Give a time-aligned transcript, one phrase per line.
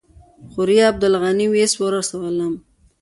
[0.51, 2.53] خوريي عبدالغني ویس ورسولم.